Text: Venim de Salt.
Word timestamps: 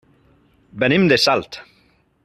Venim 0.83 1.05
de 1.13 1.21
Salt. 1.27 1.63